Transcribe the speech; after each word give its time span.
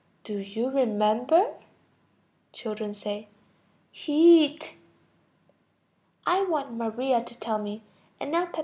Do 0.23 0.39
you 0.39 0.69
remember? 0.71 1.53
Children. 2.53 2.95
Heat. 3.91 4.77
I 6.25 6.41
want 6.43 6.73
Maria 6.73 7.23
to 7.23 7.39
tell 7.39 7.59
me. 7.59 7.83
And 8.19 8.31
now, 8.31 8.45
Peppino. 8.45 8.57